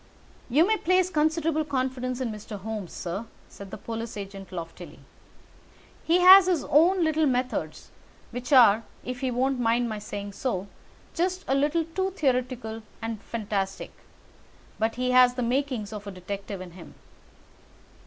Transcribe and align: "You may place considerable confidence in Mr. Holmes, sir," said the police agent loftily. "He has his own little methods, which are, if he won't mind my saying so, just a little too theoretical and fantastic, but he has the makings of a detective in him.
"You 0.49 0.65
may 0.65 0.77
place 0.77 1.11
considerable 1.11 1.63
confidence 1.63 2.19
in 2.19 2.31
Mr. 2.31 2.57
Holmes, 2.59 2.91
sir," 2.91 3.27
said 3.49 3.69
the 3.69 3.77
police 3.77 4.17
agent 4.17 4.51
loftily. 4.51 4.97
"He 6.03 6.21
has 6.21 6.47
his 6.47 6.63
own 6.63 7.03
little 7.03 7.27
methods, 7.27 7.91
which 8.31 8.51
are, 8.51 8.83
if 9.05 9.19
he 9.19 9.29
won't 9.29 9.59
mind 9.59 9.89
my 9.89 9.99
saying 9.99 10.31
so, 10.33 10.65
just 11.13 11.45
a 11.47 11.53
little 11.53 11.85
too 11.85 12.09
theoretical 12.15 12.81
and 12.99 13.21
fantastic, 13.21 13.91
but 14.79 14.95
he 14.95 15.11
has 15.11 15.35
the 15.35 15.43
makings 15.43 15.93
of 15.93 16.07
a 16.07 16.11
detective 16.11 16.61
in 16.61 16.71
him. 16.71 16.95